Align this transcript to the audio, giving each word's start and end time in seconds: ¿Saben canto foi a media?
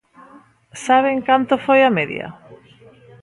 ¿Saben 0.85 1.17
canto 1.27 1.55
foi 1.65 1.79
a 1.85 1.91
media? 1.97 2.27